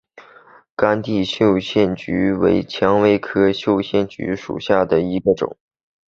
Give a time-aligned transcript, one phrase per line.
[0.75, 5.59] 干地绣线菊为蔷薇科绣线菊属下的一个种。